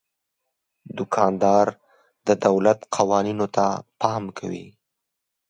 [0.97, 1.67] دوکاندار
[2.27, 3.65] د دولت قوانینو ته
[3.99, 4.65] پام کوي.